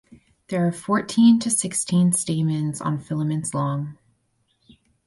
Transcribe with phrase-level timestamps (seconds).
[0.47, 3.99] There are fourteen to sixteen stamens on filaments long.